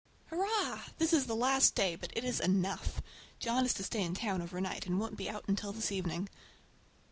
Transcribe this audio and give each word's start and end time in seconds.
Hurrah! 0.31 0.85
This 0.97 1.13
is 1.13 1.27
the 1.27 1.35
last 1.35 1.75
day, 1.75 1.95
but 1.95 2.09
it 2.17 2.23
is 2.23 2.39
enough. 2.39 3.03
John 3.37 3.65
is 3.67 3.73
to 3.75 3.83
stay 3.83 4.01
in 4.01 4.15
town 4.15 4.41
over 4.41 4.59
night, 4.59 4.87
and 4.87 4.99
won't 4.99 5.15
be 5.15 5.29
out 5.29 5.45
until 5.47 5.71
this 5.73 5.91
evening. 5.91 6.27